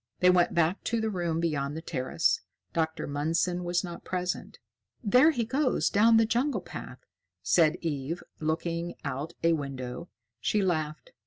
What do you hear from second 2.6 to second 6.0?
Dr. Mundson was not present. "There he goes